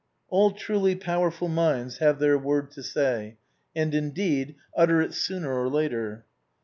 All 0.29 0.49
truly 0.49 0.95
powerful 0.95 1.47
minds 1.47 1.99
have 1.99 2.17
their 2.17 2.35
word 2.35 2.71
to 2.71 2.81
say, 2.81 3.37
and, 3.75 3.93
indeed, 3.93 4.55
utter 4.75 4.99
it 4.99 5.13
sooner 5.13 5.53
or 5.55 5.69
later. 5.69 6.25